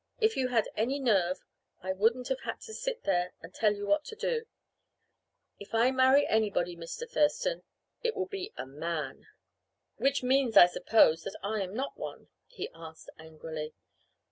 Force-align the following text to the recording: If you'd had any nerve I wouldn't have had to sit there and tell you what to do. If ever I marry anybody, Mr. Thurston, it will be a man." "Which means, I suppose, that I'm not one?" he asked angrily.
If 0.17 0.35
you'd 0.35 0.49
had 0.49 0.67
any 0.75 0.97
nerve 0.97 1.43
I 1.83 1.93
wouldn't 1.93 2.29
have 2.29 2.39
had 2.39 2.59
to 2.61 2.73
sit 2.73 3.03
there 3.03 3.35
and 3.43 3.53
tell 3.53 3.75
you 3.75 3.85
what 3.85 4.03
to 4.05 4.15
do. 4.15 4.45
If 5.59 5.75
ever 5.75 5.83
I 5.83 5.91
marry 5.91 6.25
anybody, 6.25 6.75
Mr. 6.75 7.07
Thurston, 7.07 7.61
it 8.01 8.15
will 8.15 8.25
be 8.25 8.51
a 8.57 8.65
man." 8.65 9.27
"Which 9.97 10.23
means, 10.23 10.57
I 10.57 10.65
suppose, 10.65 11.21
that 11.25 11.37
I'm 11.43 11.75
not 11.75 11.99
one?" 11.99 12.29
he 12.47 12.67
asked 12.73 13.11
angrily. 13.19 13.75